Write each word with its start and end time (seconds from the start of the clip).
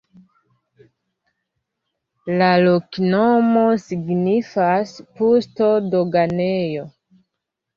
La 2.41 2.47
loknomo 2.63 3.67
signifas: 3.83 4.95
pusto-doganejo. 5.21 6.89